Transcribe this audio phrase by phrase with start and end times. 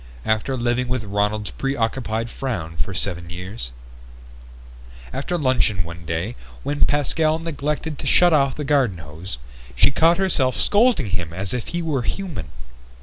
[0.25, 3.71] After living with Ronald's preoccupied frown for seven years...
[5.13, 9.37] After luncheon one day, when Pascal neglected to shut off the garden hose,
[9.75, 12.47] she caught herself scolding him as if he were human.